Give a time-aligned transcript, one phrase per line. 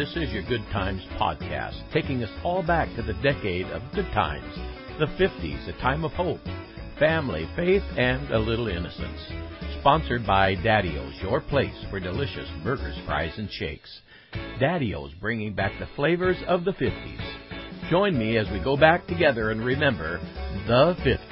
[0.00, 4.06] This is your Good Times podcast, taking us all back to the decade of good
[4.14, 4.54] times,
[4.98, 6.40] the 50s, a time of hope,
[6.98, 9.20] family, faith, and a little innocence.
[9.80, 14.00] Sponsored by Daddy-O's, your place for delicious burgers, fries, and shakes.
[14.58, 17.90] Daddy-O's bringing back the flavors of the 50s.
[17.90, 20.18] Join me as we go back together and remember
[20.66, 21.29] the 50s.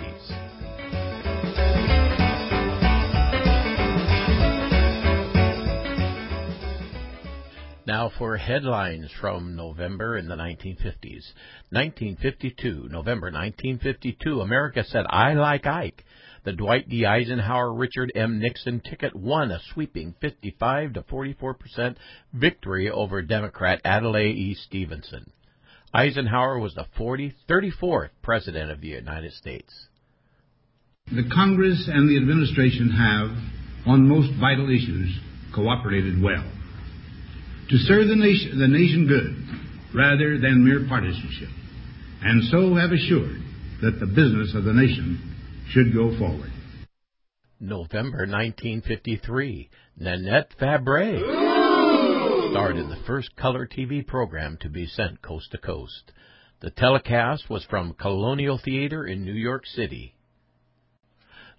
[7.88, 11.24] Now for headlines from November in the 1950s.
[11.70, 16.04] 1952, November 1952, America said, I like Ike.
[16.44, 17.06] The Dwight D.
[17.06, 18.40] Eisenhower Richard M.
[18.40, 21.96] Nixon ticket won a sweeping 55 to 44 percent
[22.34, 24.54] victory over Democrat Adlai E.
[24.54, 25.32] Stevenson.
[25.94, 29.88] Eisenhower was the 40, 34th President of the United States.
[31.06, 33.30] The Congress and the administration have,
[33.86, 35.18] on most vital issues,
[35.54, 36.44] cooperated well
[37.70, 41.48] to serve the nation, the nation good rather than mere partisanship,
[42.22, 43.40] and so have assured
[43.82, 45.36] that the business of the nation
[45.70, 46.50] should go forward.
[47.60, 51.18] November 1953, Nanette Fabray
[52.50, 56.12] starred in the first color TV program to be sent coast to coast.
[56.60, 60.14] The telecast was from Colonial Theater in New York City.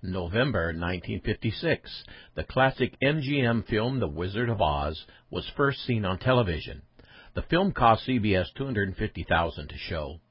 [0.02, 2.05] November 1956,
[2.36, 6.83] the classic MGM film The Wizard of Oz was first seen on television.
[7.36, 10.22] The film cost CBS 250,000 to show.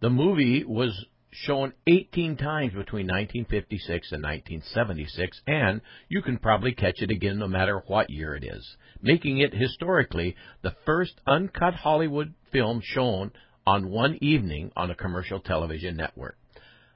[0.00, 7.00] The movie was shown 18 times between 1956 and 1976, and you can probably catch
[7.00, 12.34] it again no matter what year it is, making it historically the first uncut Hollywood
[12.52, 13.32] film shown
[13.66, 16.36] on one evening on a commercial television network.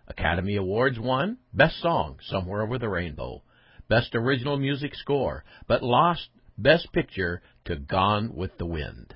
[0.09, 3.43] Academy Awards won Best Song, Somewhere Over the Rainbow,
[3.89, 9.15] Best Original Music Score, but lost Best Picture to Gone with the Wind.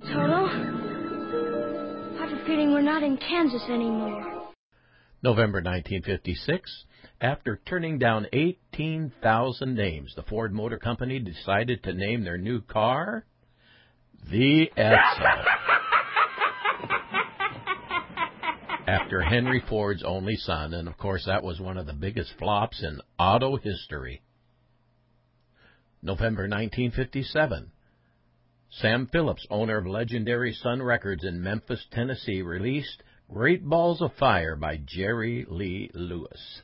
[0.00, 4.52] Toto, I have a feeling we're not in Kansas anymore.
[5.22, 6.84] November 1956.
[7.20, 13.24] After turning down 18,000 names, the Ford Motor Company decided to name their new car
[14.30, 15.37] the Edsel.
[18.88, 22.82] After Henry Ford's only son, and of course that was one of the biggest flops
[22.82, 24.22] in auto history.
[26.00, 27.70] November 1957.
[28.70, 34.56] Sam Phillips, owner of legendary Sun Records in Memphis, Tennessee, released Great Balls of Fire
[34.56, 36.62] by Jerry Lee Lewis.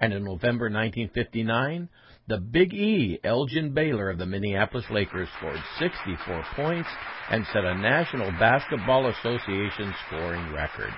[0.00, 1.90] And in November 1959,
[2.28, 6.88] the Big E, Elgin Baylor of the Minneapolis Lakers, scored 64 points
[7.30, 10.94] and set a National Basketball Association scoring record.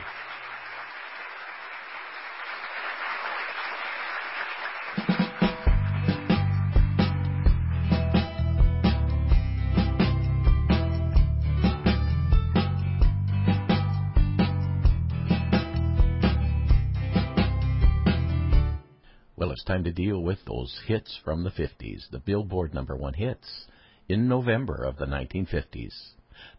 [19.71, 23.67] Time to deal with those hits from the 50s, the Billboard number one hits
[24.09, 25.95] in November of the 1950s.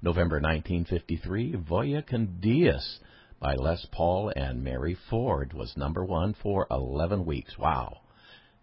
[0.01, 3.00] November 1953, Vaya con Dios
[3.41, 7.57] by Les Paul and Mary Ford was number one for 11 weeks.
[7.59, 7.97] Wow.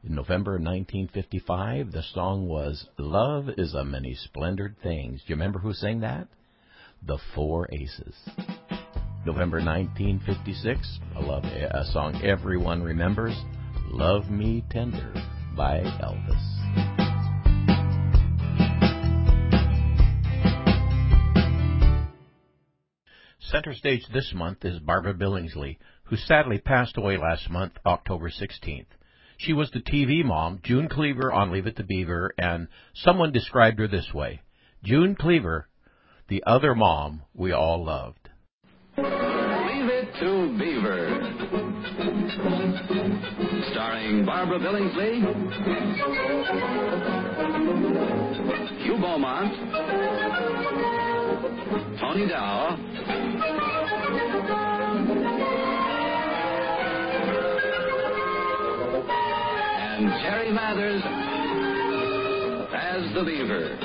[0.02, 5.20] In November 1955, the song was Love is a Many Splendored Things.
[5.20, 6.26] Do you remember who sang that?
[7.06, 8.16] The Four Aces.
[9.26, 13.34] November 1956, a love a song everyone remembers,
[13.90, 15.12] Love Me Tender
[15.56, 16.58] by Elvis.
[23.40, 28.86] Center stage this month is Barbara Billingsley, who sadly passed away last month, October 16th.
[29.38, 33.78] She was the TV mom, June Cleaver on Leave It to Beaver, and someone described
[33.78, 34.42] her this way
[34.84, 35.66] June Cleaver,
[36.28, 38.27] the other mom we all loved.
[40.20, 41.20] To Beaver
[43.70, 45.20] starring Barbara Billingsley,
[48.82, 49.54] Hugh Beaumont,
[52.00, 52.76] Tony Dow,
[59.78, 61.02] and Jerry Mathers
[62.74, 63.76] as the Beaver.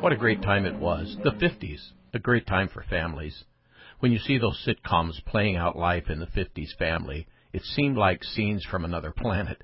[0.00, 1.16] What a great time it was.
[1.24, 3.44] The 50s, a great time for families.
[4.02, 8.24] When you see those sitcoms playing out life in the 50s family, it seemed like
[8.24, 9.62] scenes from another planet.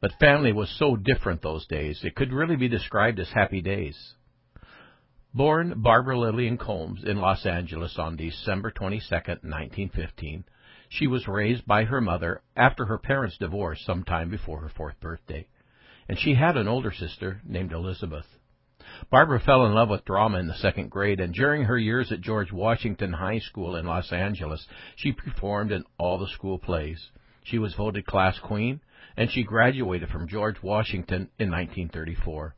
[0.00, 3.96] But family was so different those days, it could really be described as happy days.
[5.32, 10.44] Born Barbara Lillian Combs in Los Angeles on December 22, 1915,
[10.88, 14.98] she was raised by her mother after her parents divorced some time before her fourth
[14.98, 15.46] birthday,
[16.08, 18.26] and she had an older sister named Elizabeth.
[19.10, 22.20] Barbara fell in love with drama in the second grade, and during her years at
[22.20, 24.66] George Washington High School in Los Angeles,
[24.96, 27.10] she performed in all the school plays.
[27.44, 28.80] She was voted class queen,
[29.16, 32.54] and she graduated from George Washington in 1934.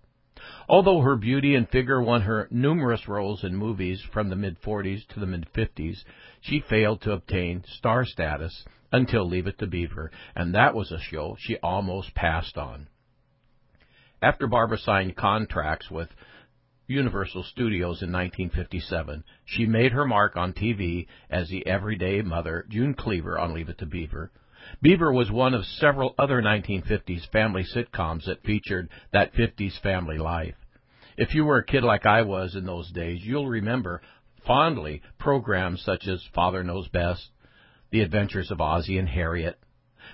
[0.69, 5.07] Although her beauty and figure won her numerous roles in movies from the mid 40s
[5.09, 6.05] to the mid 50s,
[6.41, 11.01] she failed to obtain star status until Leave It to Beaver, and that was a
[11.01, 12.87] show she almost passed on.
[14.21, 16.09] After Barbara signed contracts with
[16.89, 19.23] Universal Studios in 1957.
[19.45, 23.79] She made her mark on TV as the everyday mother, June Cleaver, on Leave It
[23.79, 24.33] to Beaver.
[24.83, 30.57] Beaver was one of several other 1950s family sitcoms that featured that 50s family life.
[31.17, 34.01] If you were a kid like I was in those days, you'll remember
[34.47, 37.29] fondly programs such as Father Knows Best,
[37.91, 39.59] The Adventures of Ozzie and Harriet,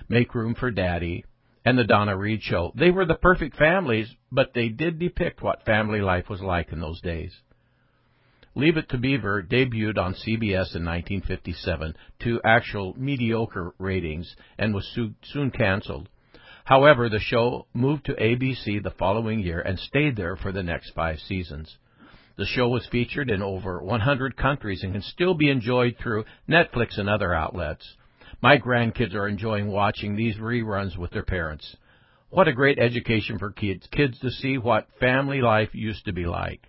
[0.09, 1.23] Make Room for Daddy,
[1.65, 2.71] and the Donna Reed Show.
[2.75, 6.79] They were the perfect families, but they did depict what family life was like in
[6.79, 7.35] those days.
[8.53, 14.87] Leave It to Beaver debuted on CBS in 1957 to actual mediocre ratings and was
[15.23, 16.07] soon canceled.
[16.63, 20.91] However, the show moved to ABC the following year and stayed there for the next
[20.91, 21.77] five seasons.
[22.37, 26.97] The show was featured in over 100 countries and can still be enjoyed through Netflix
[26.97, 27.95] and other outlets.
[28.41, 31.75] My grandkids are enjoying watching these reruns with their parents.
[32.29, 36.25] What a great education for kids, kids to see what family life used to be
[36.25, 36.67] like.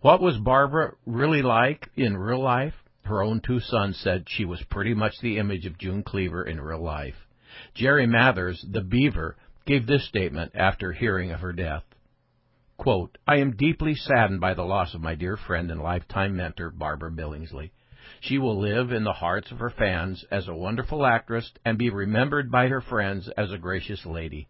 [0.00, 2.74] What was Barbara really like in real life?
[3.02, 6.60] Her own two sons said she was pretty much the image of June Cleaver in
[6.60, 7.26] real life.
[7.74, 11.84] Jerry Mathers, the beaver, gave this statement after hearing of her death.
[12.76, 16.70] Quote, I am deeply saddened by the loss of my dear friend and lifetime mentor,
[16.70, 17.70] Barbara Billingsley.
[18.20, 21.90] She will live in the hearts of her fans as a wonderful actress and be
[21.90, 24.48] remembered by her friends as a gracious lady.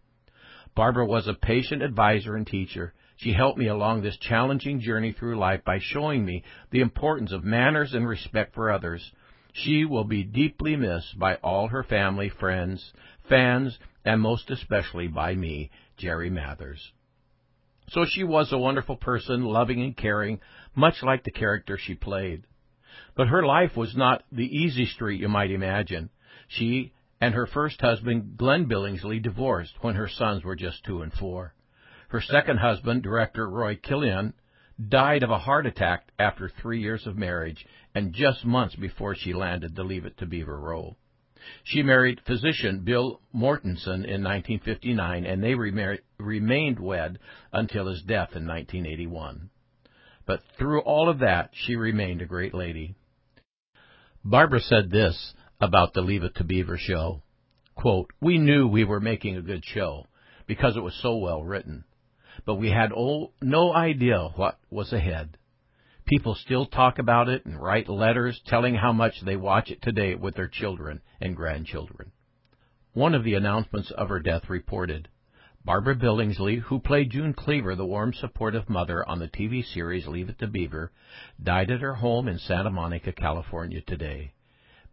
[0.75, 2.93] Barbara was a patient advisor and teacher.
[3.15, 7.43] She helped me along this challenging journey through life by showing me the importance of
[7.43, 9.11] manners and respect for others.
[9.53, 12.93] She will be deeply missed by all her family, friends,
[13.27, 16.91] fans, and most especially by me, Jerry Mathers.
[17.89, 20.41] So she was a wonderful person, loving and caring,
[20.75, 22.43] much like the character she played.
[23.17, 26.11] But her life was not the easy street you might imagine.
[26.47, 31.11] She and her first husband, Glenn Billingsley, divorced when her sons were just two and
[31.11, 31.55] four.
[32.09, 34.33] Her second husband, director Roy Kellino,
[34.87, 37.65] died of a heart attack after three years of marriage
[37.95, 40.95] and just months before she landed the Leave It to Beaver role.
[41.63, 47.17] She married physician Bill Mortensen in 1959, and they remained wed
[47.51, 49.49] until his death in 1981.
[50.27, 52.95] But through all of that, she remained a great lady.
[54.29, 57.23] Barbara said this about the Leave It to Beaver show.
[57.75, 60.05] Quote, we knew we were making a good show
[60.45, 61.85] because it was so well written,
[62.45, 62.91] but we had
[63.41, 65.37] no idea what was ahead.
[66.05, 70.13] People still talk about it and write letters telling how much they watch it today
[70.15, 72.11] with their children and grandchildren.
[72.91, 75.07] One of the announcements of her death reported,
[75.67, 80.29] Barbara Billingsley, who played June Cleaver, the warm, supportive mother on the TV series Leave
[80.29, 80.93] It to Beaver,
[81.43, 84.31] died at her home in Santa Monica, California today.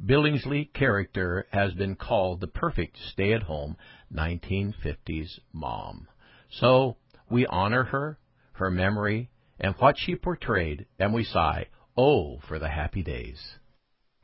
[0.05, 3.77] Billingsley character has been called the perfect stay-at-home
[4.13, 6.09] 1950s mom.
[6.51, 6.97] So
[7.31, 8.19] we honor her,
[8.55, 13.41] her memory, and what she portrayed, and we sigh, oh, for the happy days.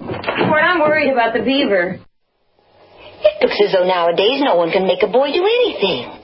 [0.00, 2.00] Ward, I'm worried about the beaver.
[3.22, 6.19] It looks as though nowadays no one can make a boy do anything.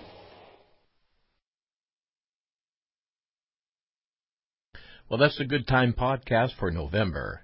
[5.08, 7.42] Well, that's a good time podcast for November.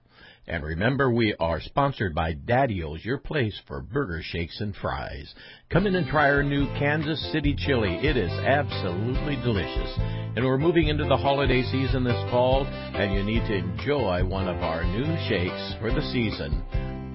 [0.48, 5.32] And remember, we are sponsored by Daddy-O's, your place for burger shakes and fries.
[5.70, 8.00] Come in and try our new Kansas City chili.
[8.02, 9.94] It is absolutely delicious.
[10.34, 14.48] And we're moving into the holiday season this fall, and you need to enjoy one
[14.48, 16.64] of our new shakes for the season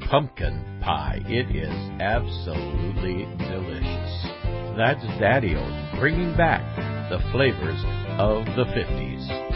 [0.09, 1.19] pumpkin pie.
[1.25, 4.77] It is absolutely delicious.
[4.77, 6.63] That's Daddy-O's, bringing back
[7.09, 7.83] the flavors
[8.17, 9.46] of the 50s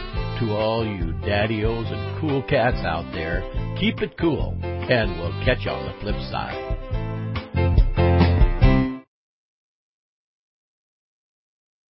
[0.41, 3.43] to all you daddy-os and cool cats out there,
[3.79, 6.80] keep it cool, and we'll catch you on the flip side.